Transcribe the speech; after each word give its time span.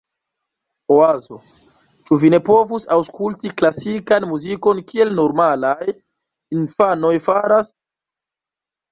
Oazo: 0.93 1.35
"Ĉu 2.09 2.15
vi 2.23 2.29
ne 2.33 2.37
povus 2.47 2.87
aŭskulti 2.95 3.51
klasikan 3.61 4.25
muzikon 4.31 4.81
kiel 4.93 5.11
normalaj 5.19 5.93
infanoj 6.61 7.13
faras?" 7.27 7.71